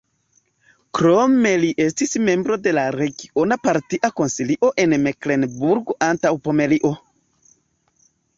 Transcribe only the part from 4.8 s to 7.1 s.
en Meklenburgo-Antaŭpomerio.